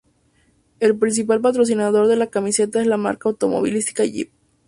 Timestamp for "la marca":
2.87-3.29